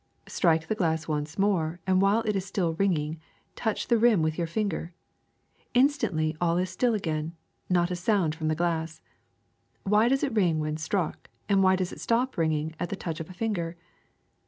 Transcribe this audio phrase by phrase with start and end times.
[0.27, 3.19] Strike the glass once more and while it is still ringing
[3.55, 4.95] touch the rim with your fin ger.
[5.75, 7.35] Instantly all is still again;
[7.69, 9.03] not a sound from the glass.
[9.83, 13.19] Why does it ring when struck, and why does it stop ringing at the touch
[13.19, 13.77] of a finger?